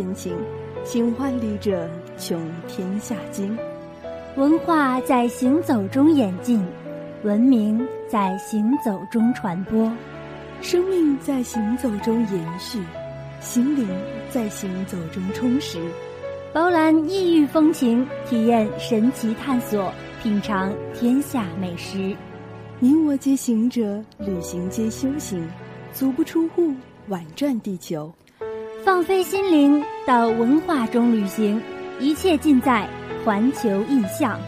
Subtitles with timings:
[0.00, 0.32] 阅世间情；
[0.84, 1.88] 行万里者，
[2.18, 3.56] 穷天下经。
[4.36, 6.64] 文化在行走中演进，
[7.22, 9.92] 文明在行走中传播，
[10.62, 12.82] 生命在行走中延续，
[13.40, 13.86] 心灵
[14.30, 15.78] 在行走中充实。
[16.52, 22.16] 饱览异域风情，体验神奇探索，品尝天下美食。
[22.78, 25.46] 你我皆行者，旅行皆修行，
[25.92, 26.72] 足不出户。
[27.08, 28.12] 婉转地球，
[28.84, 31.60] 放飞心灵，到文化中旅行，
[31.98, 32.88] 一切尽在
[33.24, 34.40] 环球印象。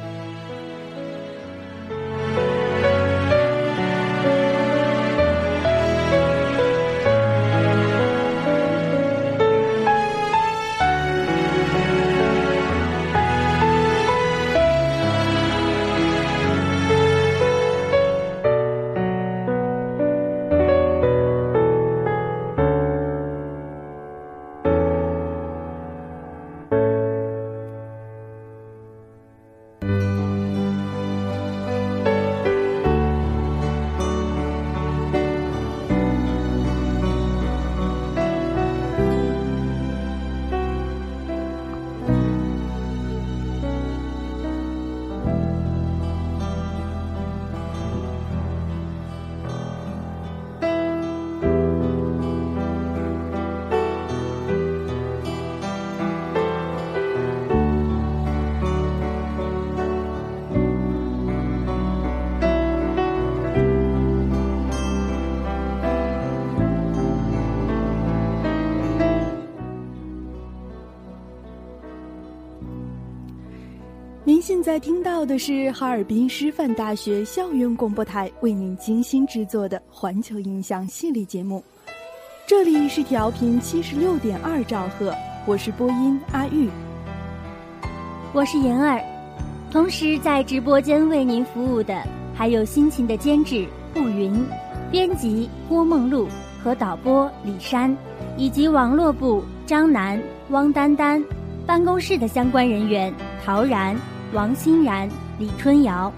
[74.63, 81.63] 在听到的是哈尔滨师范大学校园广播台为您精心制作的《环球印象》系列节目，
[82.47, 85.13] 这里是调频七十六点二兆赫，
[85.47, 86.71] 我是播音阿玉，
[88.33, 89.03] 我是妍儿，
[89.73, 92.01] 同时在直播间为您服务的
[92.33, 94.47] 还有辛勤的监制步云、
[94.93, 96.29] 编辑郭梦露
[96.63, 97.97] 和导播李珊，
[98.37, 101.23] 以及网络部张楠、汪丹丹，
[101.67, 103.13] 办公室的相关人员
[103.45, 103.97] 陶然。
[104.33, 105.07] 王欣然、
[105.39, 106.11] 李春瑶。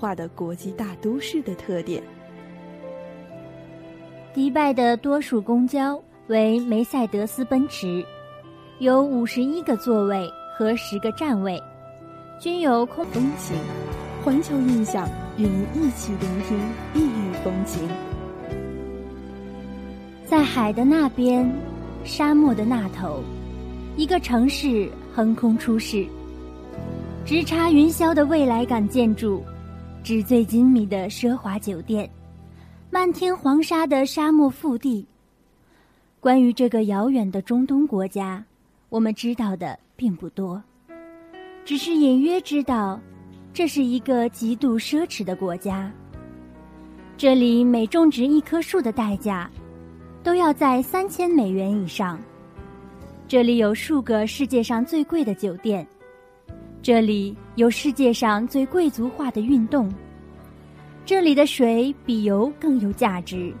[0.00, 2.02] 化的国际大都市的特点。
[4.32, 8.02] 迪拜的多数公交为梅赛德斯奔驰，
[8.78, 10.26] 有五十一个座位
[10.56, 11.62] 和十个站位，
[12.38, 13.54] 均有空风情。
[14.22, 15.08] 环球印象
[15.38, 16.58] 与您一起聆听
[16.94, 17.88] 异域风情。
[20.26, 21.50] 在海的那边，
[22.04, 23.22] 沙漠的那头，
[23.96, 26.06] 一个城市横空出世，
[27.24, 29.42] 直插云霄的未来感建筑，
[30.02, 32.08] 纸醉金迷的奢华酒店，
[32.90, 35.06] 漫天黄沙的沙漠腹地。
[36.18, 38.42] 关于这个遥远的中东国家，
[38.88, 40.62] 我们知道的并不多，
[41.66, 42.98] 只是隐约知道。
[43.52, 45.92] 这是一个极度奢侈的国家。
[47.16, 49.50] 这里每种植一棵树的代价，
[50.22, 52.18] 都要在三千美元以上。
[53.26, 55.86] 这里有数个世界上最贵的酒店，
[56.82, 59.92] 这里有世界上最贵族化的运动。
[61.04, 63.52] 这里的水比油更有价值。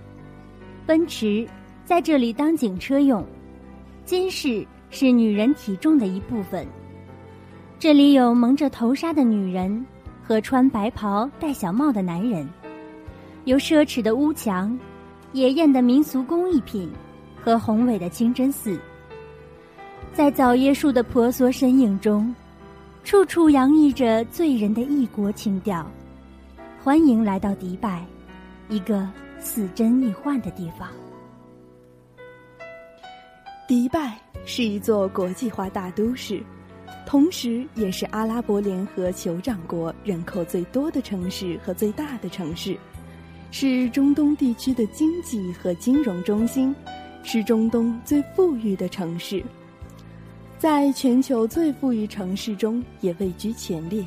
[0.86, 1.46] 奔驰
[1.84, 3.24] 在这里当警车用，
[4.04, 6.66] 金饰是女人体重的一部分。
[7.78, 9.84] 这里有蒙着头纱的女人，
[10.22, 12.48] 和穿白袍戴小帽的男人，
[13.44, 14.78] 有奢侈的屋墙，
[15.32, 16.90] 野艳的民俗工艺品，
[17.40, 18.78] 和宏伟的清真寺。
[20.12, 22.34] 在枣叶树的婆娑身影中，
[23.02, 25.84] 处处洋溢着醉人的异国情调。
[26.82, 28.04] 欢迎来到迪拜，
[28.68, 29.08] 一个
[29.40, 30.88] 似真亦幻的地方。
[33.66, 36.42] 迪拜是一座国际化大都市。
[37.06, 42.78] 同时，也是阿拉伯联合酋长国人口最多的城市和最大的城市，
[43.50, 46.74] 是中东地区的经济和金融中心，
[47.24, 49.42] 是中东最富裕的城市，
[50.60, 54.04] 在全球最富裕城市中也位居前列。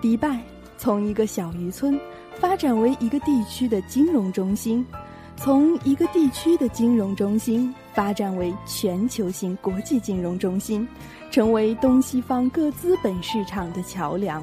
[0.00, 0.38] 迪拜
[0.78, 1.98] 从一个小渔村
[2.36, 4.86] 发展为一个地区的金融中心，
[5.34, 10.86] 从一个地区的金融中心发展为全球性国际金融中心。
[11.28, 14.40] 成为东西方各资本市场的桥梁。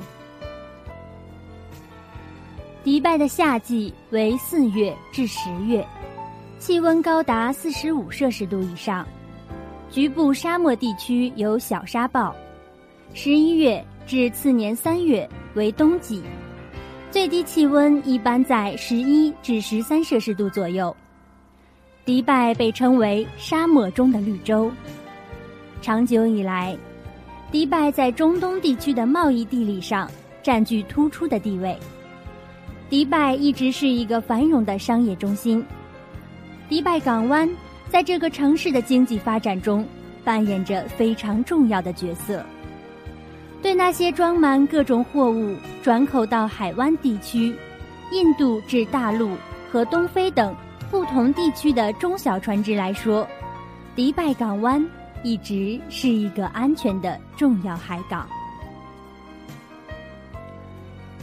[2.83, 5.87] 迪拜的夏季为四月至十月，
[6.57, 9.07] 气温高达四十五摄氏度以上，
[9.91, 12.35] 局部沙漠地区有小沙暴。
[13.13, 16.21] 十一月至次年三月为冬季，
[17.09, 20.95] 最低气温一般在十一至十三摄氏度左右。
[22.05, 24.71] 迪拜被称为沙漠中的绿洲。
[25.81, 26.77] 长久以来，
[27.51, 30.09] 迪拜在中东地区的贸易地理上
[30.43, 31.75] 占据突出的地位。
[32.89, 35.63] 迪拜一直是一个繁荣的商业中心。
[36.67, 37.49] 迪拜港湾
[37.89, 39.85] 在这个城市的经济发展中
[40.23, 42.45] 扮演着非常重要的角色。
[43.61, 47.53] 对那些装满各种货物转口到海湾地区、
[48.11, 49.31] 印度至大陆
[49.71, 50.55] 和东非等
[50.89, 53.27] 不同地区的中小船只来说，
[53.95, 54.85] 迪拜港湾。
[55.21, 58.25] 一直是一个安全的重要海港。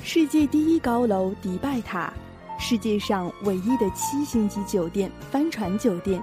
[0.02, 2.12] 世界第一高楼迪拜塔，
[2.58, 6.22] 世界上唯一的七星级酒店帆船酒店，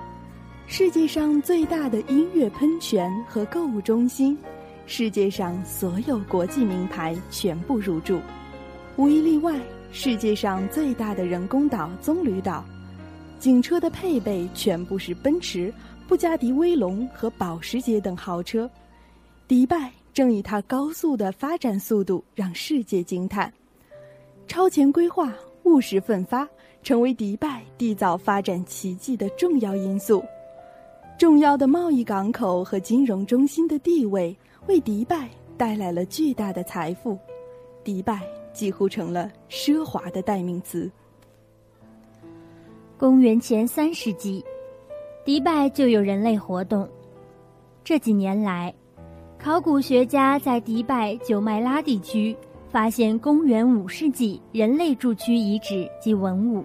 [0.65, 4.36] 世界上最大的音乐喷泉和购物中心，
[4.88, 8.20] 世界上所有国际名牌全部入驻，
[8.96, 9.60] 无一例外，
[9.91, 12.63] 世界上最大的人工岛棕榈岛，
[13.39, 15.72] 警车的配备全部是奔驰。
[16.08, 18.70] 布加迪威龙和保时捷等豪车，
[19.48, 23.51] 迪拜正以它高速的发展速度让世界惊叹。
[24.48, 26.48] 超前规划、务实奋发，
[26.84, 30.24] 成为迪拜缔造发展奇迹的重要因素。
[31.17, 34.36] 重要的贸易港口和金融中心的地位，
[34.67, 37.17] 为迪拜带来了巨大的财富。
[37.84, 38.22] 迪拜
[38.53, 40.89] 几乎成了奢华的代名词。
[42.98, 44.43] 公元前三世纪。
[45.25, 46.86] 迪拜就有人类活动。
[47.82, 48.74] 这几年来，
[49.39, 52.36] 考古学家在迪拜九迈拉地区
[52.70, 56.62] 发现公元五世纪人类住区遗址及文物。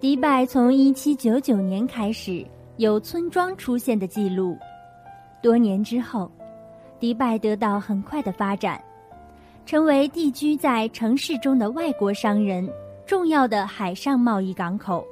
[0.00, 2.42] 迪拜从一七九九年开始
[2.82, 4.58] 有村庄出现的记录。
[5.40, 6.28] 多年之后，
[6.98, 8.82] 迪拜得到很快的发展，
[9.64, 12.68] 成为地居在城市中的外国商人
[13.06, 15.06] 重要的海上贸易港口。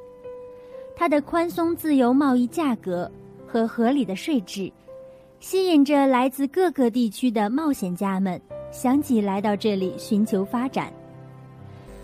[0.97, 3.09] 它的宽松自由贸易价格
[3.47, 4.69] 和合理的税制，
[5.39, 8.41] 吸引着来自各个地区的冒险家们
[8.73, 10.93] 相继来到这里寻求发展。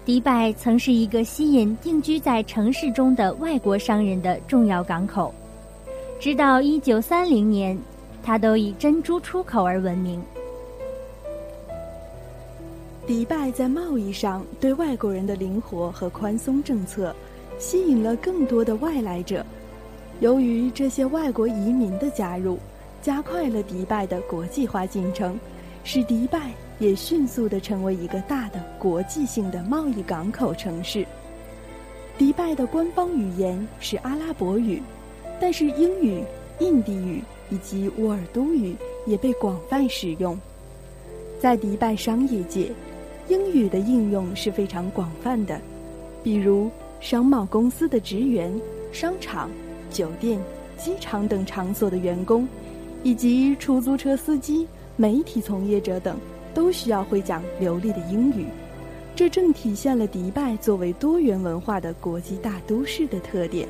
[0.05, 5.35] 迪拜曾是一个吸引定居在城市中的外国商人的重要港口，
[6.19, 7.79] 直到一九三零年，
[8.23, 10.23] 它都以珍珠出口而闻名。
[13.07, 17.15] 迪拜在贸易上对外国人的灵活和宽松政策，
[17.59, 19.45] 吸引了更多的外来者。
[20.21, 22.59] 由于这些外国移民的加入，
[23.03, 25.39] 加快了迪拜的国际化进程，
[25.85, 31.07] 使迪拜也迅速地成为一个大的国际性的贸易港口城市。
[32.17, 34.83] 迪拜的官方语言是阿拉伯语，
[35.41, 36.23] 但是英语、
[36.61, 38.75] 印地语以及乌尔都语
[39.07, 40.39] 也被广泛使用。
[41.39, 42.73] 在迪拜商业界，
[43.29, 45.61] 英语的应用是非常广泛的，
[46.25, 48.51] 比如商贸公司的职员、
[48.93, 49.51] 商场、
[49.91, 50.41] 酒店、
[50.79, 52.49] 机场等场所的员工，
[53.03, 54.67] 以及出租车司机、
[54.97, 56.19] 媒体从业者等，
[56.55, 58.47] 都需要会讲流利的英语。
[59.15, 63.69] 这正体现了迪拜作为多元文化的国际大都市的特点。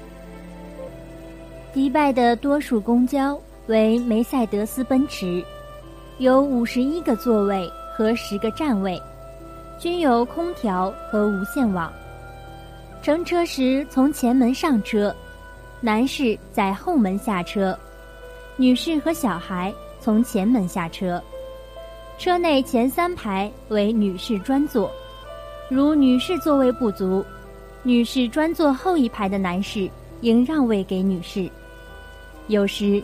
[1.76, 5.45] 迪拜的多数公交为梅赛德斯奔驰，
[6.16, 8.99] 有五十一个座位和十个站位。
[9.78, 11.92] 均有空调和无线网。
[13.02, 15.14] 乘车时从前门上车，
[15.83, 17.78] 男士在后门下车，
[18.56, 21.23] 女士和小孩从前门下车。
[22.16, 24.90] 车内前三排为女士专座，
[25.68, 27.23] 如女士座位不足，
[27.83, 29.90] 女士专座后一排的男士
[30.23, 31.50] 应让位给女士。
[32.49, 33.03] 有时，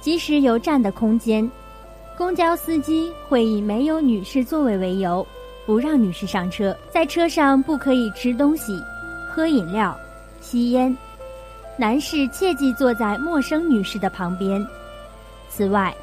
[0.00, 1.48] 即使有站的空间，
[2.16, 5.26] 公交司机会以没有女士座位为由。
[5.66, 8.72] 不让女士上车，在车上不可以吃东西、
[9.28, 9.96] 喝饮料、
[10.40, 10.96] 吸烟。
[11.76, 14.66] 男士切忌坐在陌生女士的旁边。
[15.48, 15.94] 此外，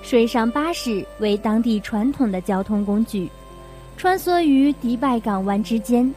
[0.00, 3.28] 水上巴士为当地传统的交通工具，
[3.98, 6.10] 穿梭于迪拜港湾之间。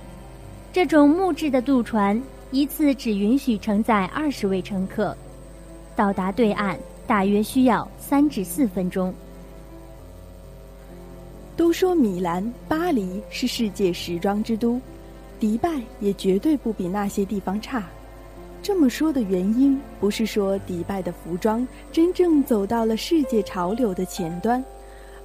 [0.71, 5.17] 这种木质的渡船一次只允许承载二十位乘客，
[5.95, 9.13] 到达对岸大约需要三至四分钟。
[11.55, 14.81] 都说米兰、巴黎是世界时装之都，
[15.39, 17.83] 迪拜也绝对不比那些地方差。
[18.61, 24.63] 这么说的原因，不是说迪拜的服装真正走到了世界潮流的前端，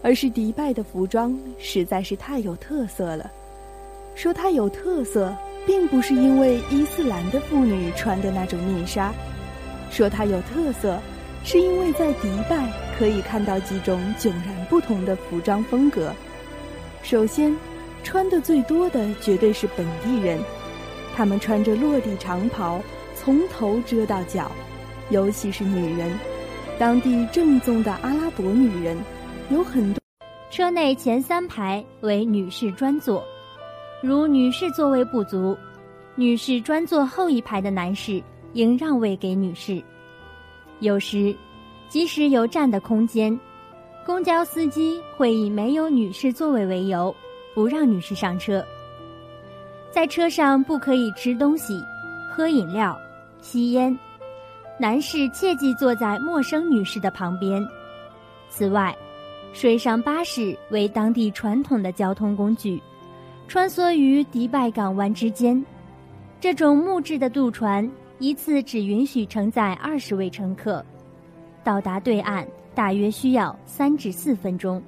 [0.02, 3.30] 而是迪拜的服装实在是太有特色了。
[4.14, 5.32] 说它有特色，
[5.64, 9.14] 并不是因为伊斯兰的妇女穿的那种面纱，
[9.90, 11.00] 说它有特色，
[11.45, 16.12] 是因为在迪拜可以看到几种迥然不同的服装风格。
[17.02, 17.57] 首先，
[18.02, 20.38] 穿的最多的绝对是本地人，
[21.16, 22.80] 他们穿着落地长袍，
[23.14, 24.50] 从头遮到脚，
[25.11, 26.11] 尤其是女人，
[26.78, 28.97] 当地正宗的阿拉伯女人，
[29.50, 29.99] 有很多。
[30.50, 33.25] 车内前三排为女士专座，
[34.02, 35.57] 如女士座位不足，
[36.14, 39.83] 女士专座后一排的男士应让位给女士。
[40.81, 41.35] 有时，
[41.88, 43.38] 即使有站的空间。
[44.07, 47.14] 公交司机会以没有女士座位为由，
[47.55, 48.64] 不让女士上车。
[49.90, 51.83] 在车上不可以吃东西、
[52.31, 52.99] 喝饮料、
[53.43, 53.97] 吸烟。
[54.78, 57.67] 男士切忌坐在陌生女士的旁边。
[58.49, 58.97] 此外，
[59.52, 62.81] 水上巴士为当地传统的交通工具，
[63.49, 65.62] 穿梭于迪拜港湾之间。
[66.40, 70.84] 这种木质的渡船一次只允许承载二十位乘客，
[71.62, 72.46] 到达对岸。
[72.75, 74.80] 大约需要三至四分钟。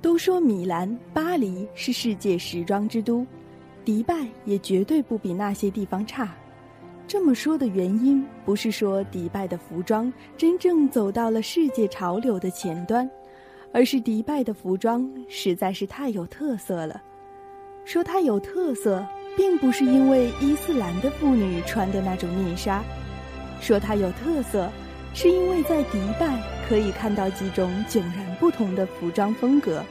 [0.00, 3.26] 都说米兰、巴黎是世界时装之都，
[3.84, 6.34] 迪拜也绝对不比那些地方差。
[7.06, 13.06] 这么说的原因，不是说迪拜的服装真正走到了世界潮流的前端，
[13.74, 17.02] 而是迪拜的服装实在是太有特色了。
[17.84, 22.82] 说它有特色，并不是因为伊斯兰的妇女穿的那种面纱，
[23.60, 24.70] 说它有特色。
[25.14, 26.38] 是因为在迪拜
[26.68, 29.82] 可以看到几种迥然不同的服装风格。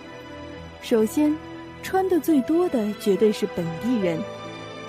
[0.84, 1.36] 首先，
[1.82, 4.20] 穿的最多的绝对是本地人，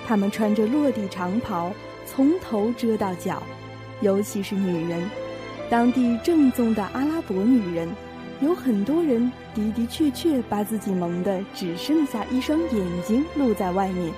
[0.05, 1.73] 他们穿着落地长袍，
[2.05, 3.41] 从头遮到脚，
[4.01, 5.09] 尤其是女人，
[5.71, 7.89] 当地正宗的阿拉伯女人，
[8.39, 14.13] 有很多人的的确确把自己蒙得只剩下一双眼睛露在外面，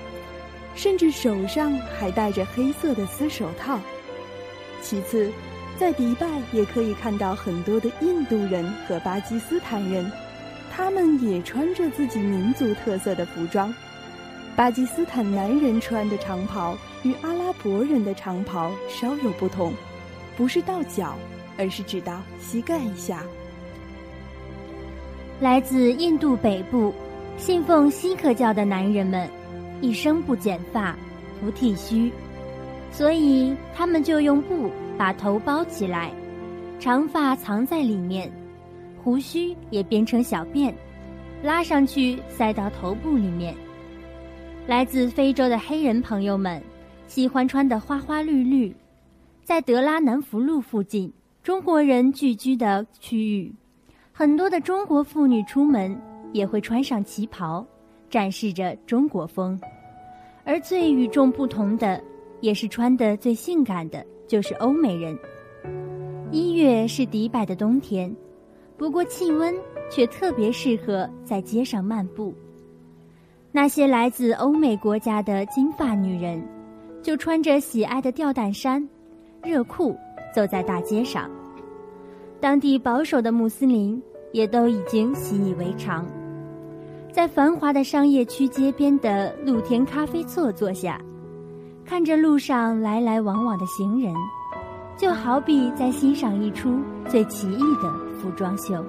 [0.74, 3.78] 甚至手上还戴着黑色的丝手套。
[4.82, 5.30] 其次。
[5.78, 10.12] 在迪拜也可以看到很多的印度人和巴基斯坦人，
[10.70, 13.72] 他们也穿着自己民族特色的服装。
[14.54, 19.72] 巴基斯坦男人穿的长袍与阿拉伯人的长袍稍有不同，
[20.36, 21.16] 不是到脚，
[21.56, 23.24] 而是只到膝盖以下。
[25.40, 26.92] 来自印度北部，
[27.38, 29.26] 信奉锡克教的男人们，
[29.80, 30.96] 一生不剪发，
[31.40, 32.12] 不剃须，
[32.90, 34.70] 所以他们就用布。
[34.98, 36.12] 把头包起来，
[36.78, 38.30] 长发藏在里面，
[39.02, 40.74] 胡须也编成小辫，
[41.42, 43.54] 拉上去塞到头部里面。
[44.66, 46.62] 来自非洲的黑人朋友们
[47.06, 48.76] 喜欢穿的花花绿绿，
[49.42, 51.10] 在德拉南福路附近
[51.42, 53.50] 中国人聚居的区域，
[54.12, 55.98] 很多的中国妇女出门
[56.34, 57.66] 也会穿上旗袍，
[58.10, 59.58] 展示着中国风。
[60.44, 62.02] 而最与众不同的，
[62.40, 65.16] 也是穿的最性感的，就是欧美人。
[66.32, 68.14] 一月是迪拜的冬天，
[68.76, 69.54] 不过气温
[69.90, 72.34] 却特别适合在街上漫步。
[73.52, 76.40] 那些来自欧美国家的金发女人，
[77.02, 78.88] 就穿着喜爱的吊带衫、
[79.42, 79.96] 热裤
[80.34, 81.28] 走在大街上。
[82.40, 84.00] 当地保守的穆斯林
[84.32, 86.06] 也都已经习以为常，
[87.12, 91.00] 在繁华的商业区街边的露天咖啡座坐下，
[91.84, 94.14] 看着路上来来往往的行人，
[94.96, 98.84] 就好比在欣赏一出最奇异的服装秀。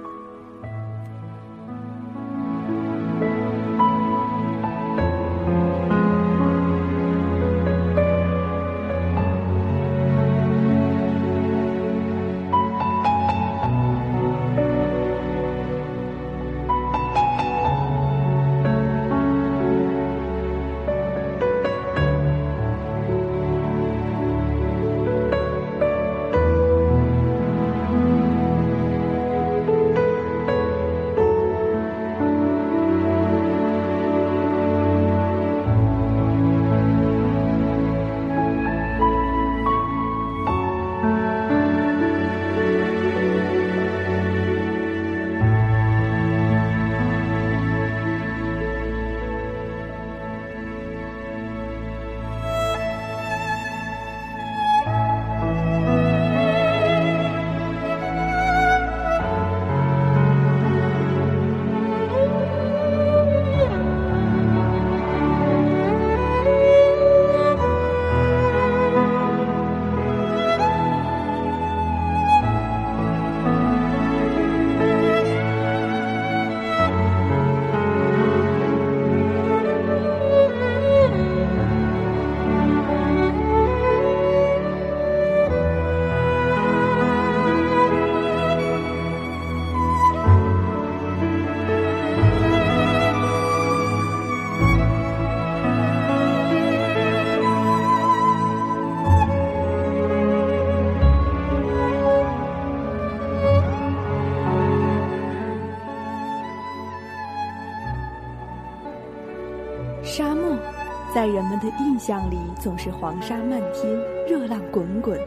[111.42, 113.92] 人们的印象里，总是黄沙漫天，
[114.30, 115.20] 热浪滚滚。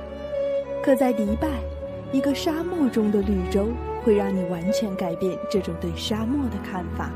[0.81, 1.49] 可在迪拜，
[2.13, 3.67] 一个沙漠中的绿洲
[4.01, 7.11] 会让你完全改变这种对沙漠的看法。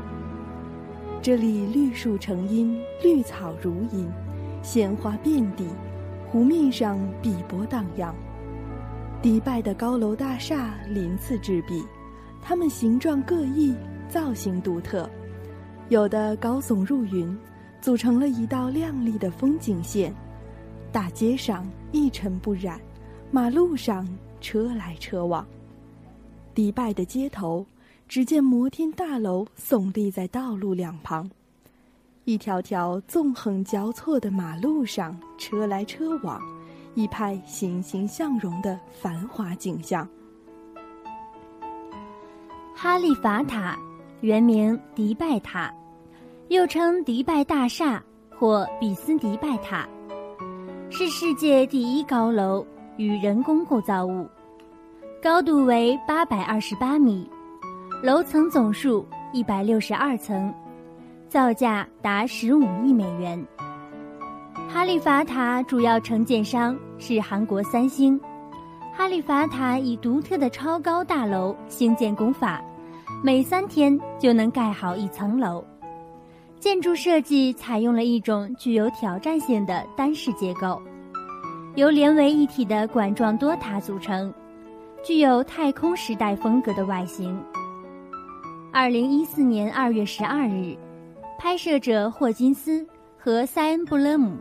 [1.21, 4.05] 这里绿树成荫，绿草如茵，
[4.61, 5.65] 鲜花遍地，
[6.29, 8.13] 湖面上碧波荡漾。
[9.21, 11.85] 迪拜的高楼大厦鳞次栉比，
[12.41, 13.73] 它们形状各异，
[14.09, 15.09] 造型独特，
[15.87, 17.33] 有的高耸入云。
[17.81, 20.13] 组成了一道亮丽的风景线，
[20.91, 22.79] 大街上一尘不染，
[23.31, 24.07] 马路上
[24.41, 25.45] 车来车往。
[26.53, 27.65] 迪拜的街头，
[28.07, 31.29] 只见摩天大楼耸立在道路两旁，
[32.25, 36.41] 一条条纵横交错的马路上车来车往，
[36.95, 40.07] 一派欣欣向荣的繁华景象。
[42.75, 43.77] 哈利法塔，
[44.21, 45.73] 原名迪拜塔。
[46.49, 48.03] 又称迪拜大厦
[48.35, 49.87] 或比斯迪拜塔，
[50.89, 52.65] 是世界第一高楼
[52.97, 54.27] 与人工构造物，
[55.21, 57.29] 高度为八百二十八米，
[58.01, 60.51] 楼层总数一百六十二层，
[61.27, 63.45] 造价达十五亿美元。
[64.67, 68.19] 哈利法塔主要承建商是韩国三星。
[68.91, 72.59] 哈利法塔以独特的超高大楼兴建工法，
[73.23, 75.63] 每三天就能盖好一层楼。
[76.59, 80.81] 建筑设计采用了一种具有挑战性的单式结构，
[81.75, 84.33] 由连为一体的管状多塔组成，
[85.01, 87.41] 具有太空时代风格的外形。
[88.73, 90.75] 二零一四年二月十二日，
[91.37, 92.85] 拍摄者霍金斯
[93.17, 94.35] 和塞恩布勒姆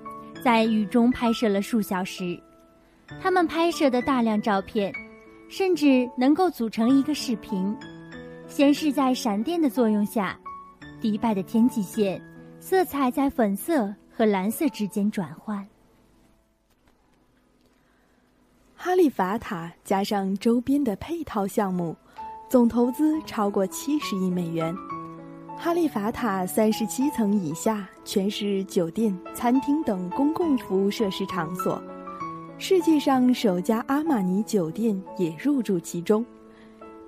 [0.44, 2.36] 在雨中拍摄了数小时，
[3.22, 4.92] 他们拍摄的大量照片，
[5.48, 7.72] 甚至能够组成一个视频，
[8.48, 10.36] 显示在闪电的作用下。
[11.00, 12.20] 迪拜的天际线，
[12.58, 15.66] 色彩在粉色和蓝色之间转换。
[18.74, 21.96] 哈利法塔加上周边的配套项目，
[22.48, 24.74] 总投资超过七十亿美元。
[25.56, 31.82] 哈利法塔三十七层以下全是酒店、餐厅等公共服务设施场所，
[32.58, 36.24] 世界上首家阿玛尼酒店也入驻其中。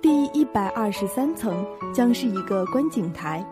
[0.03, 3.45] 第一百二十三层将是一个观景台，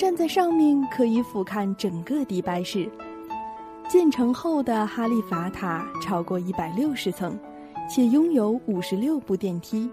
[0.00, 2.90] 站在上面可以俯瞰整个迪拜市。
[3.86, 7.38] 建成后的哈利法塔超过一百六十层，
[7.86, 9.90] 且拥有五十六部电梯，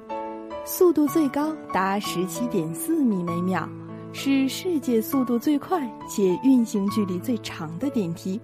[0.64, 3.68] 速度最高达十七点四米每秒。
[4.14, 8.40] 是世界速度最快且运行距离最长的电梯。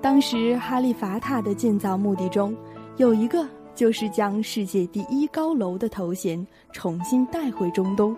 [0.00, 2.52] 当时哈利法塔的建造目的中，
[2.96, 8.16] 有一个就是将世界第一高楼的头衔重新带回中东。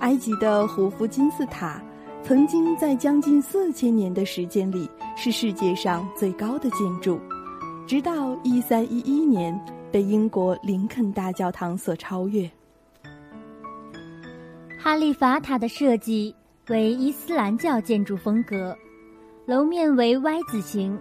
[0.00, 1.82] 埃及的胡夫金字塔，
[2.22, 7.18] 曾经在将近四千年的时间里是世界上最高的建筑，
[7.86, 9.58] 直到一三一一年
[9.90, 12.48] 被英国林肯大教堂所超越。
[14.78, 16.34] 哈利法塔的设计
[16.68, 18.76] 为伊斯兰教建筑风格，
[19.46, 20.96] 楼面为 Y 字形，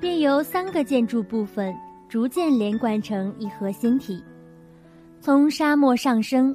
[0.00, 1.74] 并由三个建筑部分
[2.08, 4.22] 逐渐连贯成一核心体。
[5.20, 6.54] 从沙漠上升，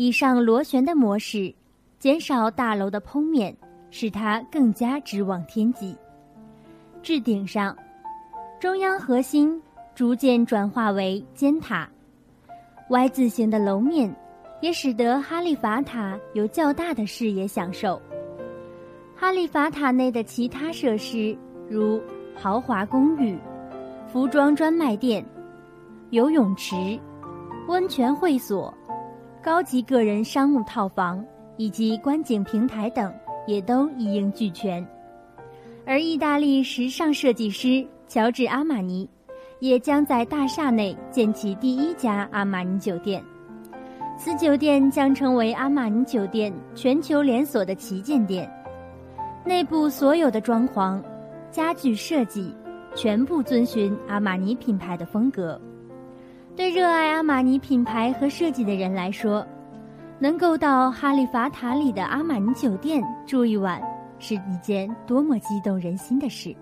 [0.00, 1.54] 以上螺旋的模式，
[1.98, 3.54] 减少大楼的剖面，
[3.90, 5.94] 使它更加直往天际。
[7.02, 7.76] 至顶上，
[8.58, 9.60] 中央核心
[9.94, 11.86] 逐渐转化为尖塔
[12.88, 14.10] ，Y 字形的楼面。
[14.62, 18.00] 也使得哈利法塔有较大的视野享受。
[19.14, 21.36] 哈利法塔内的其他设施，
[21.68, 22.00] 如
[22.34, 23.38] 豪华公寓、
[24.10, 25.22] 服装专卖店、
[26.08, 26.98] 游泳池、
[27.68, 28.72] 温泉会所、
[29.42, 31.24] 高级个人商务套房
[31.56, 33.10] 以及观景平台等，
[33.46, 34.86] 也都一应俱全。
[35.86, 39.08] 而意大利时尚设计师乔治阿玛尼，
[39.58, 43.24] 也将在大厦内建起第一家阿玛尼酒店。
[44.18, 48.50] 此酒店将成为阿玛尼酒店全球连锁的旗舰店，
[49.42, 51.02] 内部所有的装潢、
[51.50, 52.54] 家具设计
[52.94, 55.58] 全部遵循阿玛尼品牌的风格。
[56.60, 59.46] 对热爱阿玛尼品牌和设计的人来说，
[60.18, 63.80] 能够到哈利法塔里的阿玛尼酒店住一晚，
[64.18, 66.54] 是一件多么激动人心的事！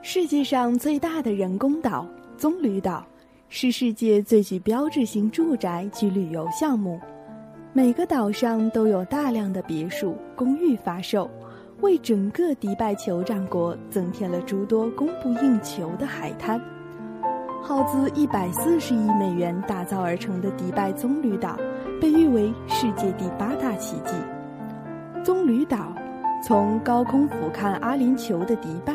[0.00, 3.04] 世界上最大的人工岛——棕榈岛。
[3.50, 6.98] 是世界最具标志性住宅及旅游项目，
[7.74, 11.30] 每个岛上都有大量的别墅、公寓发售，
[11.80, 16.60] 为整个迪拜酋长国增添了诸多供不应求的海滩。
[17.62, 21.56] 耗资一百四十亿美元打造而成的迪拜棕榈岛，
[22.00, 24.14] 被誉为世界第八大奇迹。
[25.24, 25.92] 棕榈岛
[26.46, 28.94] 从高空俯瞰阿联酋的迪拜。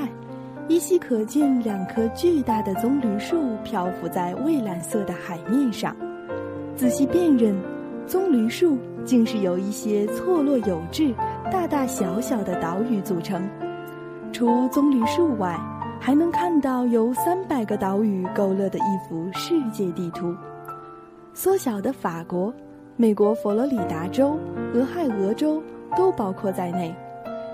[0.68, 5.96] 依稀可见两棵巨大的棕榈树漂浮在蔚蓝色的海面上，
[6.76, 7.56] 仔细辨认，
[8.10, 11.14] 棕榈树竟是由一些错落有致、
[11.52, 13.48] 大大小小的岛屿组成。
[14.34, 15.56] 除棕榈树外，
[16.00, 20.36] 还能看到由三百个岛屿勾勒的一幅世界地图。
[21.36, 22.52] 缩小的法国、
[22.96, 24.40] 美国佛罗里达州、
[24.74, 25.62] 俄亥俄州
[25.96, 26.92] 都包括在内。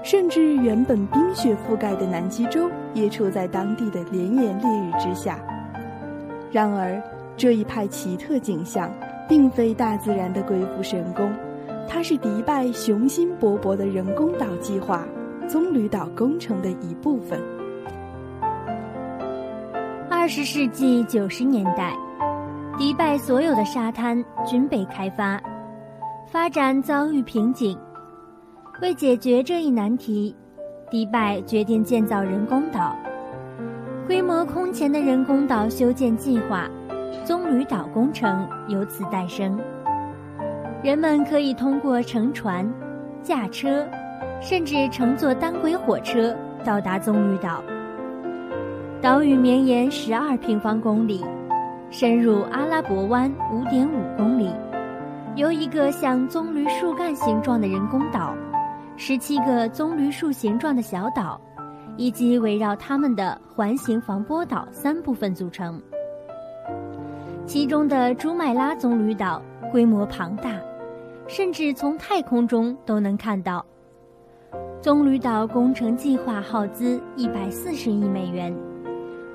[0.04, 5.38] 甚至原本冰雪覆盖的南极洲也处在当地的连炎烈日之下。
[6.50, 7.02] 然而，
[7.36, 8.89] 这一派奇特景象
[9.28, 11.32] 并非大自然的鬼斧神工，
[11.88, 15.06] 它是迪拜雄心勃勃的人工岛计划——
[15.48, 17.42] 棕榈岛工程的一部分。
[20.10, 21.94] 二十世纪九十年代，
[22.78, 25.42] 迪拜所有的沙滩均被开发，
[26.28, 27.78] 发展遭遇瓶颈。
[28.82, 30.36] 为解决这一难题，
[30.90, 32.96] 迪拜决定建造人工岛。
[34.06, 36.70] 规模空前的人工岛修建计划——
[37.24, 39.60] 棕榈岛工程由此诞生。
[40.84, 42.72] 人们可以通过乘船、
[43.24, 43.88] 驾车，
[44.41, 47.63] 甚至乘坐单轨火车到达棕榈岛。
[49.02, 51.24] 岛屿绵延十二平方公里，
[51.89, 54.52] 深入阿拉伯湾五点五公里，
[55.36, 58.36] 由一个像棕榈树干形状的人工岛。
[58.98, 61.39] 十七个棕榈树形状的小岛，
[61.98, 65.82] 以及围绕它们的环形防波岛三部分组成。
[67.46, 70.60] 其中的朱麦拉棕榈岛规模庞大，
[71.28, 73.66] 甚至从太空中都能看到。
[74.82, 78.56] 棕榈岛工程计划耗资一百四十亿美元，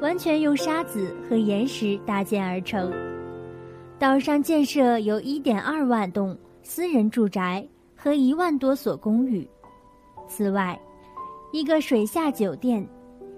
[0.00, 2.92] 完全用沙子和岩石搭建而成。
[3.98, 7.66] 岛上建设有一点二万栋私人住宅。
[8.02, 9.46] 和一万多所公寓，
[10.26, 10.80] 此外，
[11.52, 12.82] 一个水下酒店，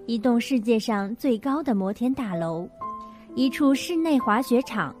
[0.05, 2.65] 一栋世界上最高的摩天大楼，
[3.35, 4.95] 一处室内滑雪场，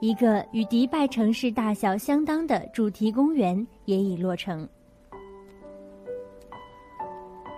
[0.00, 4.68] 一个与迪拜城市大小相当的主题公园也已落成。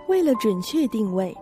[0.07, 1.35] 为了准确定位，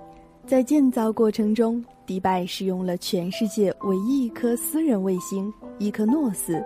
[0.47, 6.59] 在建造过程中，迪拜使用了全世界唯一一颗私人卫星伊克诺斯，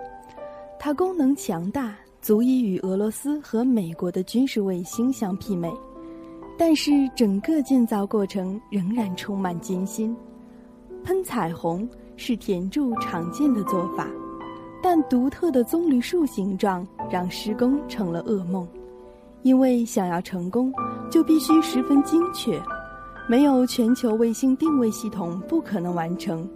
[0.78, 5.70] 它功能强大，足以与俄罗斯和美国的军事卫星相媲美。
[6.56, 10.16] 但是整个建造过程仍然充满艰辛。
[11.04, 14.08] 喷彩虹是田柱常见的做法，
[14.82, 18.66] 但独特的棕榈树形状让施工成了噩梦。
[19.42, 20.72] 因为想要成功，
[21.10, 22.60] 就必须十分精确，
[23.28, 26.48] 没有全球卫星定位系统不可能完成。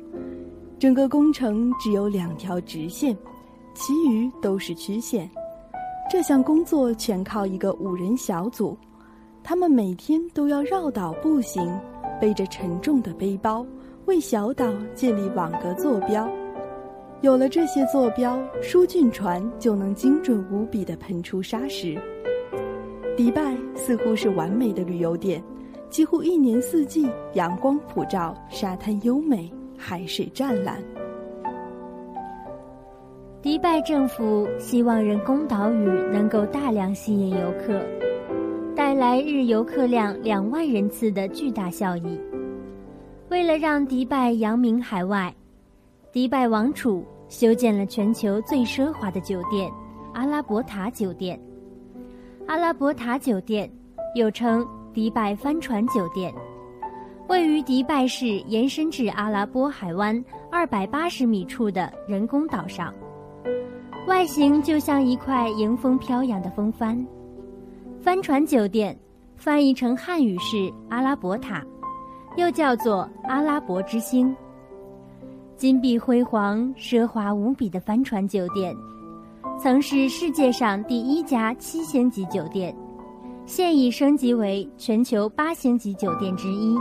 [0.79, 3.17] 整个工程只有两条直线，
[3.75, 5.31] 其余都是曲线。
[6.11, 8.77] 这项工作全靠一个五人小组。
[9.45, 11.71] 他们每天都要绕岛步行，
[12.21, 13.65] 背着沉重的背包，
[14.11, 16.29] 为小岛建立网格坐标。
[17.21, 21.97] 有了这些坐标，疏浚船就能精准无比地喷出沙石。
[23.17, 25.41] 迪拜似乎是完美的旅游点，
[25.89, 30.83] 几乎一年四季阳光普照，沙滩优美，海水湛蓝。
[33.41, 37.81] 迪拜政府希望人工岛屿能够大量吸引游客。
[38.75, 42.19] 带来日游客量两万人次的巨大效益。
[43.31, 45.33] 为了让迪拜扬名海外，
[46.11, 49.71] 迪拜王储修建了全球最奢华的酒店——
[50.13, 51.41] 阿拉伯塔酒店。
[52.49, 53.71] 阿拉伯塔酒店
[54.17, 56.35] 又称迪拜帆船酒店，
[57.29, 62.93] 位于迪拜市延伸至阿拉伯海湾二百八十米处的人工岛上，
[64.09, 67.07] 外形就像一块迎风飘扬的风帆。
[68.01, 68.99] 帆船酒店，
[69.37, 71.65] 翻译成汉语是阿拉伯塔，
[72.41, 74.35] 又叫做阿拉伯之星。
[75.59, 78.75] 金碧辉煌、奢华无比的帆船酒店，
[79.63, 82.75] 曾是世界上第一家七星级酒店，
[83.45, 86.75] 现已升级为全球八星级酒店之一。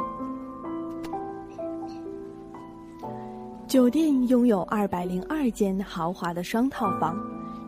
[3.68, 7.20] 酒店拥有二百零二间豪华的双套房，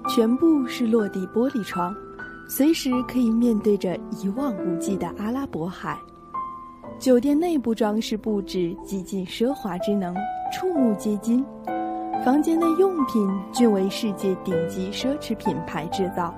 [0.08, 1.94] 全部是落地玻璃窗。
[2.48, 6.00] 随时可以面对着一望无际的阿拉伯海。
[7.02, 10.16] 酒店内部装饰布置极尽奢华之能，
[10.54, 11.44] 触目皆惊。
[12.24, 16.32] 房间内用品均为世界顶级奢侈品牌制造。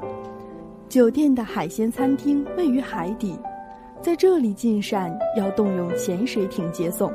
[0.87, 3.37] 酒店的海鲜餐厅位于海底，
[3.99, 7.11] 在这里进膳要动用潜水艇接送。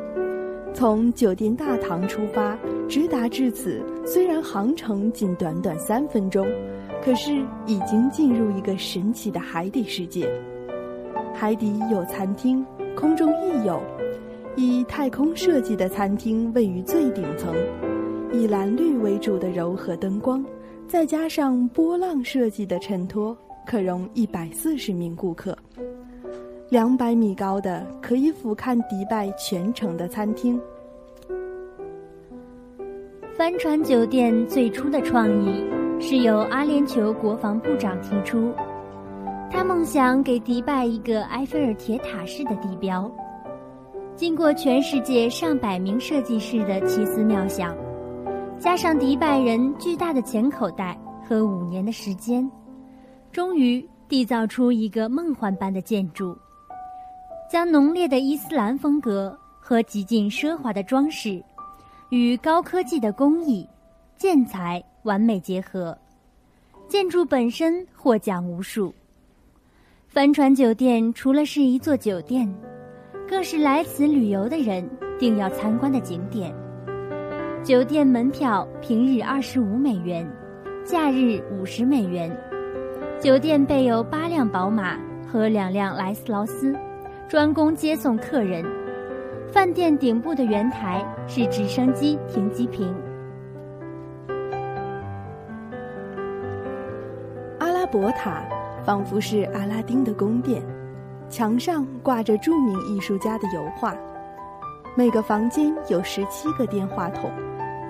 [0.75, 2.55] 从酒店大堂出发，
[2.87, 6.47] 直达至此，虽然航程仅短短三分钟。
[7.03, 10.31] 可是，已经进入一个神奇的海底世界。
[11.33, 12.63] 海底有餐厅，
[12.99, 13.81] 空中亦有。
[14.57, 17.55] 以太空设计的餐厅位于最顶层，
[18.33, 20.45] 以蓝绿为主的柔和灯光，
[20.89, 25.57] 再加上波浪设计的衬托，可容一百四十名顾客。
[26.69, 30.61] 两百米高的可以俯瞰迪拜全城的餐厅。
[33.37, 35.65] 帆船酒店最初的创意。
[36.01, 38.53] 是由阿联酋国防部长提出，
[39.51, 43.11] 他梦想给迪拜一个埃菲尔铁塔式的地标。
[44.15, 47.77] 经过全世界上百名设计师的奇思妙想，
[48.59, 52.49] 加上迪拜人巨大的钱口袋和五年的时间，
[53.33, 56.37] 终于缔造出一个梦幻般的建筑，
[57.51, 61.43] 将浓烈的伊斯兰风格和极尽奢华的装饰，
[62.11, 63.67] 与高科技的工艺、
[64.17, 64.83] 建材。
[65.05, 65.97] 完美结合，
[66.87, 68.93] 建筑本身获奖无数。
[70.19, 72.53] 帆船酒店除了是一座酒店，
[73.29, 74.85] 更是来此旅游的人
[75.17, 76.53] 定要参观的景点。
[77.63, 80.29] 酒店门票平日二十五美元，
[80.85, 82.37] 假日五十美元。
[83.21, 86.75] 酒店备有八辆宝马和两辆莱斯劳斯，
[87.29, 88.65] 专供接送客人。
[89.53, 92.93] 饭店顶部的圆台是直升机停机坪。
[97.61, 98.43] 阿拉伯塔
[98.89, 100.63] 仿佛是阿拉丁的宫殿，
[101.29, 103.95] 墙上挂着著名艺术家的油画。
[104.97, 107.31] 每个房间有十七个电话筒，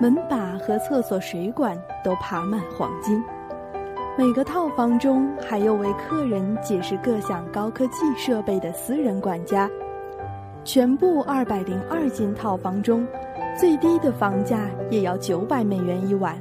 [0.01, 3.23] 门把和厕所水管都爬满黄金。
[4.17, 9.69] 每个套房中还有为客人解释各项高科技设备的私人管家。
[10.65, 13.07] 全部二百零二间套房中，
[13.57, 16.37] 最低的房价也要九百美元一晚。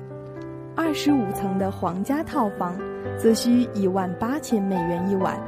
[0.75, 2.77] 二十五层的皇家套房。
[3.17, 5.39] 则需一万八千美元一晚。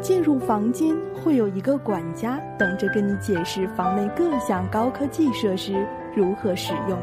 [0.00, 6.98] 进入房间会有一个管家等着跟你解释房内各项高科技设施如何使用。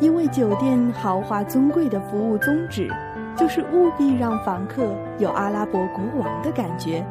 [0.00, 2.88] 因为酒店豪华尊贵的服务宗旨，
[3.36, 7.04] 就是务必让房客有阿拉伯国王的感觉，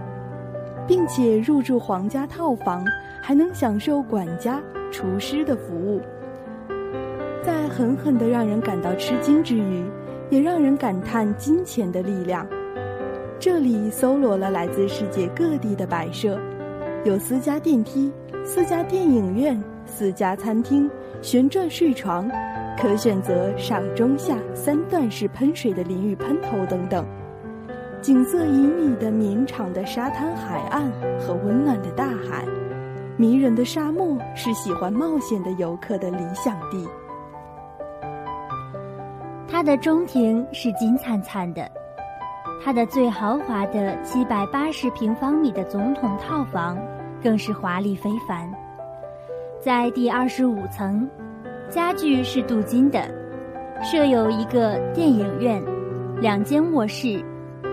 [0.88, 2.84] 并且入住皇家套房
[3.22, 4.60] 还能享受管家、
[4.91, 6.02] 厨师的服务。
[7.43, 9.86] 在狠狠的让人感到吃惊之余，
[10.30, 12.48] 也让人感叹金钱的力量。
[13.39, 16.39] 这里搜罗了来自世界各地的摆设，
[17.06, 18.12] 有私家电梯、
[18.44, 20.89] 私家电影院、私家餐厅、
[21.22, 22.30] 旋转睡床。
[22.82, 27.06] 可选择上中下三段式喷水的淋浴喷头等等，
[28.02, 30.89] 景色旖旎的绵长的沙滩海岸
[31.20, 32.46] 和温暖的大海，
[33.18, 36.88] 迷人的沙漠是喜欢冒险的游客的理想地。
[39.51, 41.67] 它的中庭是金灿灿的，
[42.63, 46.77] 它的最豪华的七百八十平方米的总统套房
[47.21, 48.47] 更是华丽非凡，
[49.59, 51.09] 在第二十五层。
[51.67, 53.03] 家具是镀金的，
[53.83, 55.62] 设有一个电影院，
[56.21, 57.23] 两间卧室，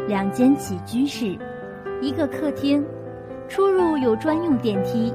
[0.09, 1.39] 两间起居室，
[2.01, 2.85] 一个客厅，
[3.49, 5.15] 出入有专用电梯。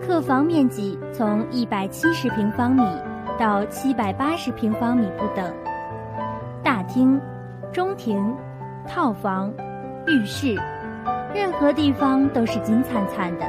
[0.00, 2.82] 客房面积从一百七十平方米
[3.38, 5.52] 到七百八十平方米不等。
[6.82, 7.20] 厅、
[7.72, 8.34] 中庭、
[8.86, 9.52] 套房、
[10.06, 10.54] 浴室，
[11.34, 13.46] 任何地方都是金灿灿的，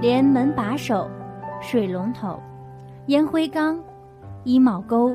[0.00, 1.08] 连门把手、
[1.60, 2.40] 水龙头。
[3.06, 3.78] 烟灰缸、
[4.44, 5.14] 衣帽钩，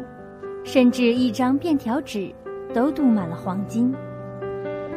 [0.63, 2.33] 甚至一张便条纸，
[2.73, 3.93] 都镀满了黄金。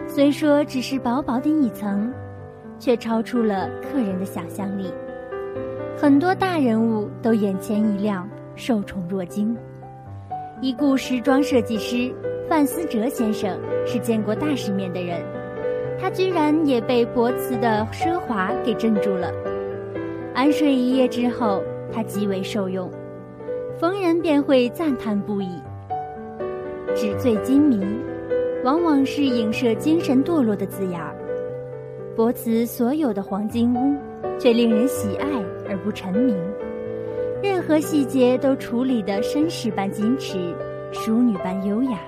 [0.07, 2.13] 虽说只是薄薄的一层，
[2.79, 4.93] 却超出了客人的想象力。
[5.97, 9.57] 很多大人物都眼前一亮，受宠若惊。
[10.63, 12.15] 已故时装设计师
[12.49, 15.21] 范思哲先生是见过大世面的人，
[16.01, 19.33] 他居然也被博茨的奢华给镇住了。
[20.33, 21.63] 安睡一夜之后。
[21.95, 22.91] 他极为受用，
[23.79, 25.61] 逢人便会赞叹不已。
[26.95, 27.85] 纸醉金迷，
[28.65, 31.15] 往往是影射精神堕落的字眼儿。
[32.17, 33.95] 博茨所有的黄金屋，
[34.39, 35.29] 却令人喜爱
[35.69, 36.35] 而不沉迷，
[37.43, 40.55] 任何细节都处理得绅士般矜持，
[40.93, 41.99] 淑女般优雅，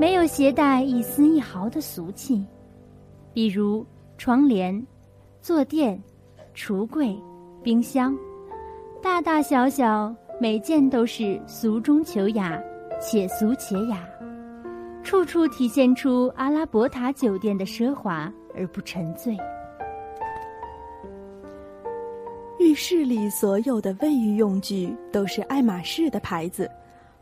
[0.00, 2.44] 没有携带一丝一毫的俗气。
[3.32, 3.86] 比如
[4.18, 4.84] 窗帘、
[5.40, 5.96] 坐垫、
[6.56, 7.16] 橱柜、
[7.62, 8.18] 冰箱。
[9.00, 12.60] 大大小小，每件都是俗中求雅，
[13.00, 14.04] 且俗且雅，
[15.04, 19.36] 处处体现出阿拉伯塔酒店的奢华而不沉醉。
[22.62, 26.70] 浴室里所有的卫浴用具都是爱马仕的牌子，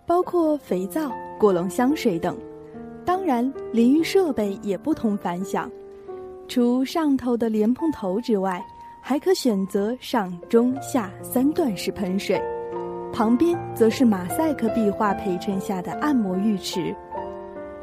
[0.05, 2.37] 包括肥皂、过龙香水等。
[3.07, 5.71] 当然，淋浴设备也不同凡响，
[6.47, 8.63] 除上头的莲蓬头之外。
[9.03, 12.39] 还可选择上中下三段式喷水，
[13.15, 16.95] 旁边则是马赛克壁画陪衬下的按摩浴池。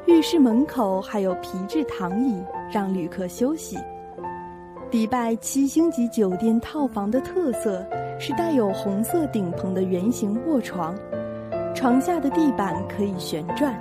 [0.06, 2.40] 浴室门口还有皮质躺椅，
[2.72, 3.76] 让旅客休息。
[4.90, 7.86] 迪拜七星级酒店套房的特色
[8.18, 10.96] 是带有红色顶棚的圆形卧床，
[11.76, 13.78] 床下的地板可以旋转。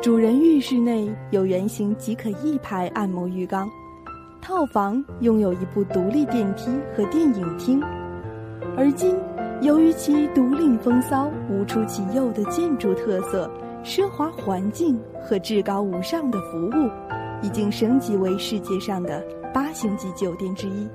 [0.00, 3.68] 主人浴室内有圆形即可一排按摩浴缸。
[4.40, 7.78] 套房拥有一部独立电梯和电影厅，
[8.78, 9.14] 而今
[9.60, 13.50] 由于其独领风骚、无出其右的建筑特色、
[13.84, 16.90] 奢华环境和至高无上的服务，
[17.42, 19.22] 已经升级为世界上的
[19.52, 20.88] 八星级酒店之一。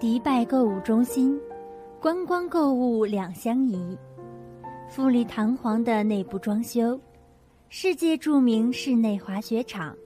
[0.00, 1.38] 迪拜购物中心，
[2.00, 3.96] 观光购物两相宜，
[4.88, 6.98] 富丽堂皇的内部装修，
[7.68, 9.96] 世界著名室内滑雪场，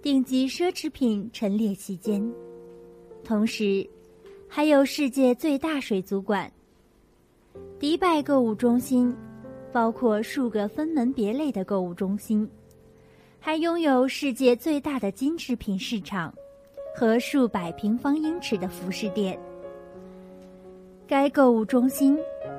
[0.00, 2.32] 顶级奢侈品陈列其间，
[3.22, 3.86] 同时，
[4.48, 6.50] 还有世界最大水族馆。
[7.78, 9.14] 迪拜购物中心
[9.70, 12.48] 包括数个分门别类的购物中心。
[13.38, 16.34] 还拥有世界最大的金饰品市场，
[16.94, 19.38] 和数百平方英尺的服饰店。
[21.06, 22.16] 该购物中心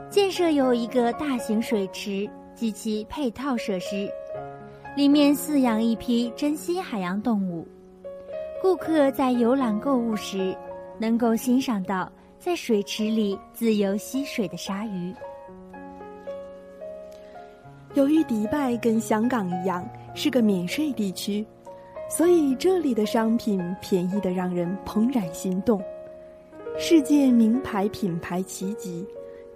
[0.09, 4.09] 建设有一个大型水池及其配套设施，
[4.95, 7.65] 里面饲养一批珍稀海洋动物。
[8.61, 10.55] 顾客在游览购物时，
[10.99, 15.13] 能够欣赏到在水池里自由嬉水的鲨鱼。
[17.93, 19.87] 由于迪拜跟香港一样。
[20.17, 21.45] 是个免税地区，
[22.07, 25.81] 所以这里的商品便宜的让人怦然心动。
[26.77, 29.05] 世界名牌品牌齐集，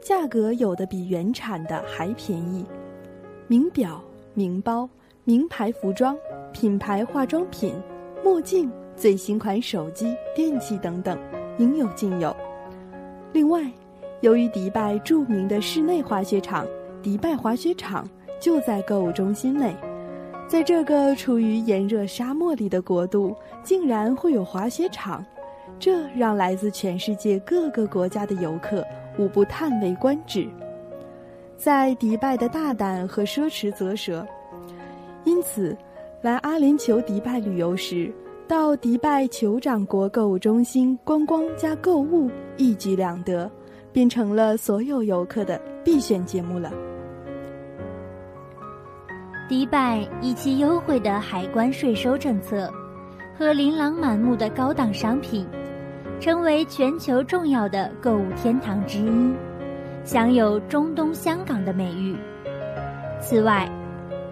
[0.01, 2.65] 价格有的比原产的还便宜。
[3.47, 4.01] 名表、
[4.33, 4.89] 名包、
[5.23, 6.17] 名牌服装、
[6.53, 7.73] 品牌化妆品、
[8.23, 11.17] 墨镜、最新款手机、电器等等，
[11.57, 12.35] 应有尽有。
[13.31, 13.61] 另外，
[14.21, 16.65] 由于迪拜著名的室内滑雪场——
[17.03, 19.75] 迪拜滑雪场就在购物中心内。
[20.49, 25.23] 在这个处于炎热沙漠里的国度，竟然会有滑雪场，
[25.77, 28.83] 这让来自全世界各个国家的游客
[29.19, 30.49] 无不叹为观止。
[31.55, 34.25] 在迪拜的大胆和奢侈啧舌，
[35.23, 35.77] 因此，
[36.19, 38.11] 来阿联酋迪拜旅游时，
[38.47, 42.27] 到迪拜酋长国购物中心观光加购物
[42.57, 43.47] 一举两得，
[43.93, 46.88] 变成了所有游客的必选节目了。
[49.49, 52.71] 迪拜以其优惠的海关税收政策
[53.35, 55.43] 和琳琅满目的高档商品，
[56.19, 59.33] 成为全球重要的购物天堂之一，
[60.03, 62.15] 享有“中东香港”的美誉。
[63.19, 63.67] 此外，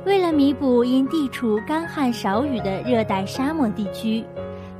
[0.05, 4.23] 为了弥补因地处干旱少雨的热带沙漠地区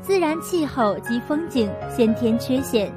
[0.04, 2.92] 自然气候及风景先天缺陷，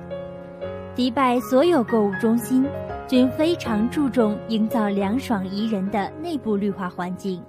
[0.94, 2.66] 迪拜所有购物中心。
[3.10, 7.42] 均非常注重营造凉爽宜人的内部绿化环境，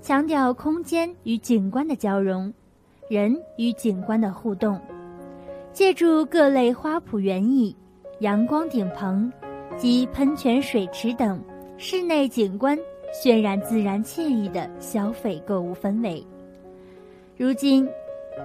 [0.00, 2.50] 强调空间与景观的交融，
[3.06, 4.80] 人与景观的互动，
[5.74, 7.76] 借助各类花圃园艺、
[8.20, 9.30] 阳光顶棚
[9.76, 11.38] 及喷泉水池等
[11.76, 12.74] 室内景观，
[13.12, 16.26] 渲染自然惬意的消费购物氛围。
[17.36, 17.86] 如今，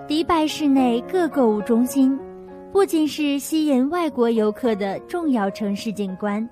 [0.10, 2.20] 迪拜市内各购物中心。
[2.72, 6.48] 不仅是吸引外国游客的重要城市景观，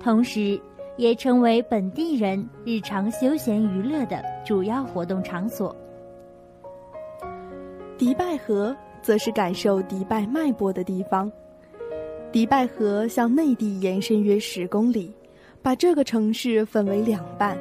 [0.00, 0.60] 同时
[0.96, 5.74] 也成为本地人日常休闲娱乐的主要活动场所。
[7.96, 11.30] 迪拜河则是感受迪拜脉搏的地方。
[12.32, 15.14] 迪拜河向内地延伸约十公里，
[15.62, 17.56] 把这个城市分为两半。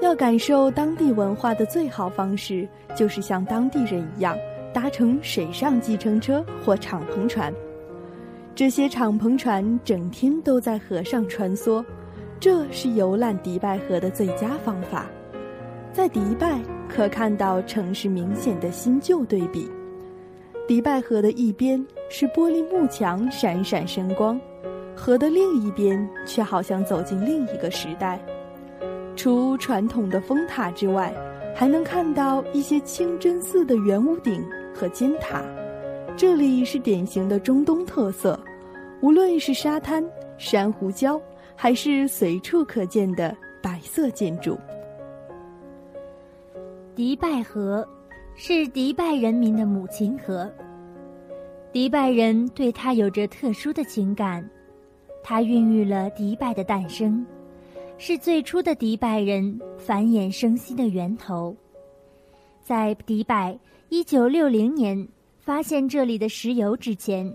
[0.00, 4.36] 要感受当地文化的最好方式，就是像当地人一样。
[4.80, 7.52] 搭乘水上计程车或敞篷船，
[8.54, 11.84] 这些敞篷船整天都在河上穿梭，
[12.38, 15.06] 这是游览迪拜河的最佳方法。
[15.92, 19.68] 在迪拜可看到城市明显的新旧对比，
[20.68, 24.40] 迪拜河的一边是玻璃幕墙闪闪生光，
[24.94, 28.16] 河的另一边却好像走进另一个时代。
[29.16, 31.12] 除传统的风塔之外，
[31.52, 34.40] 还能看到一些清真寺的圆屋顶。
[34.78, 35.42] 和尖塔，
[36.16, 38.38] 这里是典型的中东特色。
[39.00, 40.04] 无论是沙滩、
[40.38, 41.20] 珊瑚礁，
[41.56, 44.56] 还是随处可见的白色建筑。
[46.94, 47.84] 迪拜河
[48.36, 50.48] 是迪拜人民的母亲河，
[51.72, 54.48] 迪拜人对它有着特殊的情感，
[55.24, 57.26] 它孕育了迪拜的诞生，
[57.98, 61.56] 是最初的迪拜人繁衍生息的源头。
[62.62, 63.58] 在迪拜。
[63.90, 65.08] 一九六零年
[65.38, 67.34] 发现这里的石油之前，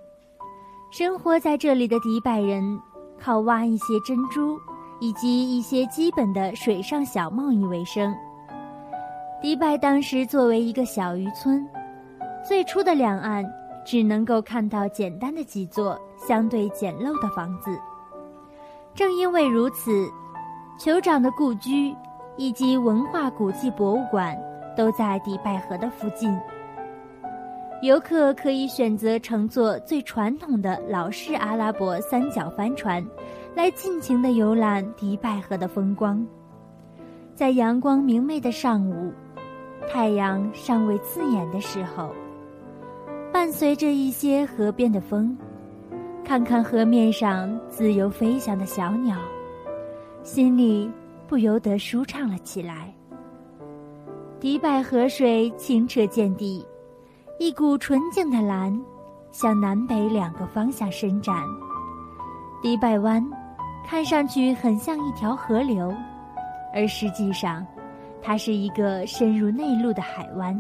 [0.92, 2.80] 生活在这里的迪拜人
[3.20, 4.56] 靠挖一些珍珠
[5.00, 8.14] 以及一些基本的水上小贸易为生。
[9.42, 11.68] 迪拜当时作为一个小渔村，
[12.48, 13.44] 最初的两岸
[13.84, 17.76] 只能够看到简单的几座相对简陋的房子。
[18.94, 20.08] 正因为如此，
[20.78, 21.96] 酋长的故居
[22.38, 24.38] 以及文化古迹博物馆。
[24.76, 26.36] 都在迪拜河的附近。
[27.82, 33.06] 游客可以选择乘坐最传统的老式阿拉伯三角帆船，
[33.54, 36.26] 来尽情的游览迪拜河的风光。
[37.36, 39.12] 在阳光明媚的上午，
[39.92, 42.10] 太阳尚未刺眼的时候，
[43.34, 45.38] 伴随着一些河边的风，
[46.24, 49.18] 看看河面上自由飞翔的小鸟，
[50.24, 50.90] 心里
[51.28, 52.94] 不由得舒畅了起来。
[54.44, 56.68] 迪拜河水清澈见底，
[57.40, 58.78] 一股纯净的蓝，
[59.32, 61.34] 向南北两个方向伸展。
[62.62, 63.26] 迪拜湾
[63.88, 65.96] 看上去很像一条河流，
[66.74, 67.66] 而实际上，
[68.22, 70.54] 它是一个深入内陆的海湾。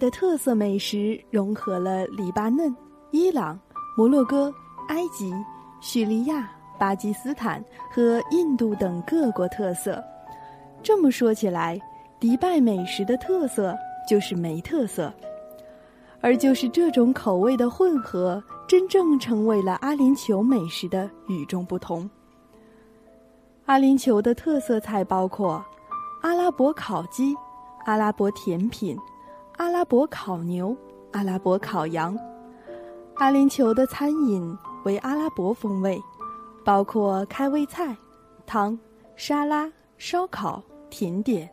[0.00, 2.74] 的特色美食融合了黎巴嫩、
[3.10, 3.60] 伊朗、
[3.96, 4.52] 摩洛哥、
[4.88, 5.30] 埃及、
[5.82, 10.02] 叙利亚、巴基斯坦和印度等各国特色。
[10.82, 11.78] 这么说起来，
[12.18, 13.76] 迪拜美食的特色
[14.08, 15.12] 就是没特色，
[16.22, 22.08] 而就是这种口味的混合，真正成为了阿联酋美食的与众不同。
[23.66, 25.62] 阿联酋的特色菜包括
[26.22, 27.36] 阿拉伯烤鸡、
[27.84, 28.96] 阿拉伯甜品。
[29.60, 30.74] 阿拉伯烤牛、
[31.12, 32.16] 阿拉伯烤羊，
[33.16, 34.56] 阿联酋的餐饮
[34.86, 36.00] 为阿拉伯风味，
[36.64, 37.94] 包括开胃菜、
[38.46, 38.76] 汤、
[39.16, 41.46] 沙拉、烧烤、甜点。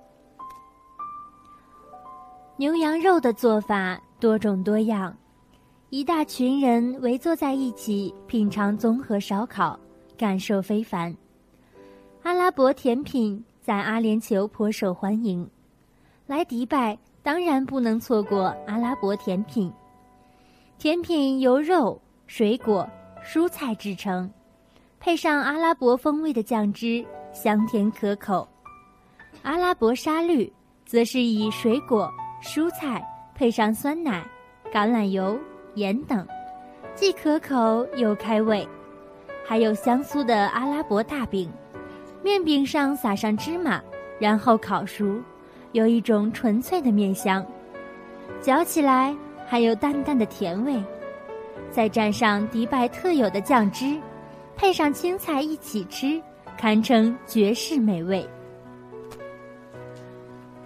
[2.56, 5.14] 牛羊肉的做法多种多样，
[5.90, 9.78] 一大群人围坐在一起品尝综合烧烤，
[10.18, 11.14] 感受非凡。
[12.24, 15.46] 阿拉伯甜品在阿联酋颇受欢迎，
[16.26, 16.98] 来迪拜。
[17.28, 19.70] 当然不能错过阿拉伯甜品。
[20.78, 22.90] 甜品由肉、水果、
[23.22, 24.32] 蔬菜制成，
[24.98, 28.48] 配上阿拉伯风味的酱汁，香甜可口。
[29.42, 30.50] 阿拉伯沙律
[30.86, 32.10] 则是以水果、
[32.42, 33.06] 蔬菜
[33.36, 34.26] 配上酸奶、
[34.72, 35.38] 橄榄油、
[35.76, 36.26] 盐等，
[36.96, 38.66] 既可口又开胃。
[39.46, 41.52] 还有香酥的阿拉伯大饼，
[42.24, 43.84] 面饼上撒上芝麻，
[44.18, 45.22] 然后烤熟。
[45.74, 47.46] 有一种纯粹的面香，
[48.42, 49.16] 嚼起来
[49.46, 50.82] 还有淡淡的甜味，
[51.72, 53.96] 再蘸上迪拜特有的酱汁，
[54.56, 56.22] 配上青菜一起吃，
[56.58, 58.28] 堪称绝世美味。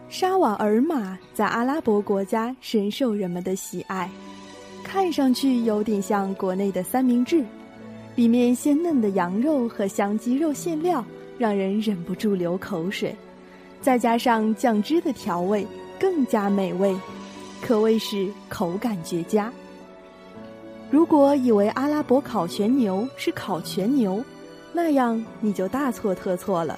[0.07, 4.09] 沙瓦尔玛在阿拉伯国家深受人们的喜爱，
[4.83, 7.43] 看上去有点像国内的三明治，
[8.15, 11.03] 里面鲜嫩的羊肉和香鸡肉馅料，
[11.37, 13.15] 让人忍不住流口水。
[13.81, 15.65] 再加上酱汁的调味，
[15.99, 16.95] 更加美味，
[17.61, 19.51] 可谓是口感绝佳。
[20.89, 24.23] 如果以为阿拉伯烤全牛是烤全牛，
[24.73, 26.77] 那样你就大错特错了。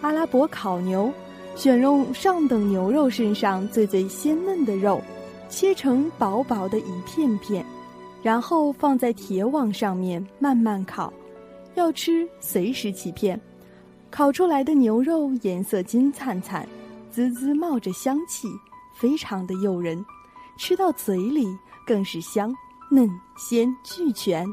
[0.00, 1.12] 阿拉伯烤牛，
[1.56, 5.00] 选用上等牛肉身上最最鲜嫩的肉，
[5.48, 7.64] 切成薄薄的一片片，
[8.22, 11.12] 然后放在铁网上面慢慢烤，
[11.74, 13.40] 要吃随时起片。
[14.10, 16.66] 烤出来的牛肉颜色金灿灿，
[17.10, 18.48] 滋滋冒着香气，
[18.92, 20.04] 非常的诱人，
[20.56, 21.46] 吃到嘴里
[21.86, 22.54] 更是香
[22.90, 24.46] 嫩鲜俱全，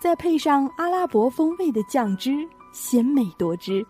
[0.00, 3.86] 再配上阿拉伯风味的酱汁，鲜美多汁。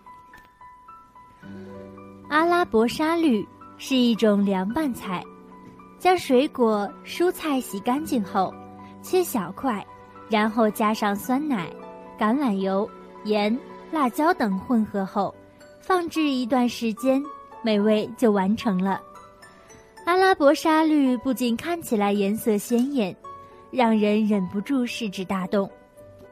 [2.29, 3.47] 阿拉伯沙律
[3.79, 5.23] 是一种凉拌菜，
[5.99, 8.53] 将水果蔬菜洗干净后，
[9.03, 9.87] 切小块，
[10.29, 11.73] 然后加上酸奶、
[12.19, 12.89] 橄榄油、
[13.25, 13.57] 盐、
[13.97, 15.35] 辣椒等混合后，
[15.81, 17.23] 放置一段时间，
[17.63, 19.01] 美味就完成了。
[20.05, 23.17] 阿拉伯沙律不仅看起来颜色鲜艳，
[23.71, 25.69] 让人忍不住食指大动，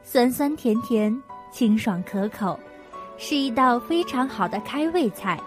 [0.03, 1.19] 酸酸甜甜，
[1.51, 2.57] 清爽可口，
[3.17, 5.39] 是一道非常好的开胃菜，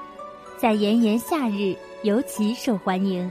[0.56, 3.30] 在炎炎夏日尤其受欢迎。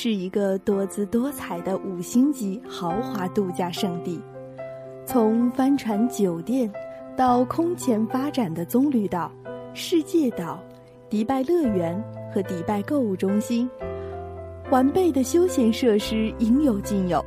[0.00, 4.22] 是一个多姿多彩的五星级豪华度假胜地，
[5.04, 6.72] 从帆船酒店
[7.16, 9.28] 到空前发展的棕榈岛、
[9.74, 10.62] 世界岛、
[11.10, 12.00] 迪拜乐园
[12.32, 13.68] 和迪拜购物中心，
[14.70, 17.20] 完备的休闲设施应有尽有，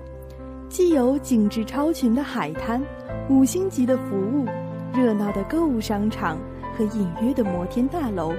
[0.70, 2.82] 既有景致超群的海滩、
[3.30, 4.46] 五星级的服务、
[4.94, 6.38] 热闹的购物商场
[6.74, 8.34] 和隐约的摩天大楼。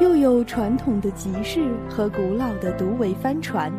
[0.00, 3.72] 又有传统的集市和古老的独桅帆船，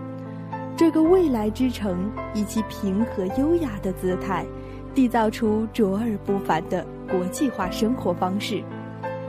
[0.76, 4.45] 这个未来之城以其平和优雅的姿态，
[4.93, 8.61] 缔造出卓尔不凡的国际化生活方式。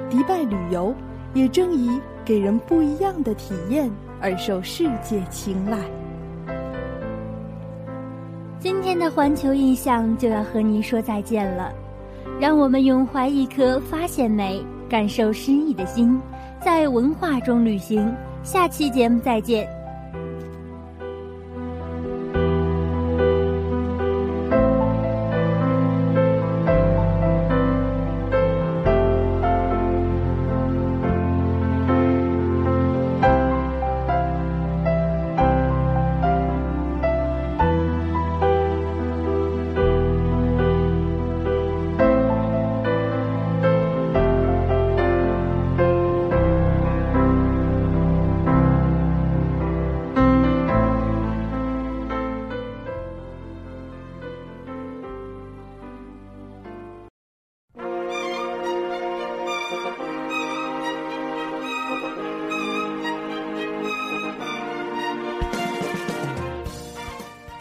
[0.09, 0.93] 迪拜旅游
[1.33, 3.89] 也正以给人不一样的体验
[4.21, 5.79] 而受世界青睐。
[8.59, 11.73] 今天的环球印象就要和您说再见了，
[12.41, 16.21] 让我们永怀一颗发现美、感受诗意的心。
[16.63, 19.80] 在文化中旅行，下期节目再见。